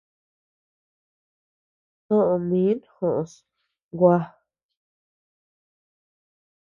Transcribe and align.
Soʼö 2.05 2.35
min 2.47 2.77
joʼos, 2.93 3.31
gua. 3.97 4.17